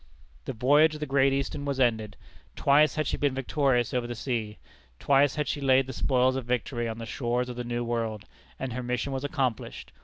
[0.45, 2.17] The voyage of the Great Eastern was ended.
[2.55, 4.57] Twice had she been victorious over the sea;
[4.97, 8.25] twice had she laid the spoils of victory on the shores of the New World,
[8.57, 9.91] and her mission was accomplished.